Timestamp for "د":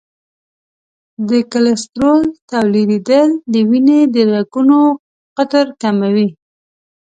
1.29-1.31, 3.53-3.55, 4.13-4.15